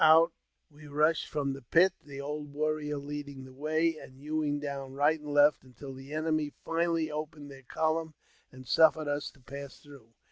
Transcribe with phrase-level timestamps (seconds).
[0.03, 0.33] Out
[0.71, 5.19] we rushed from the pit, the old warrior leading the way, and hewing down right
[5.19, 8.15] and left, until the enemy finally opened their column
[8.51, 10.07] and suffered us to pass through.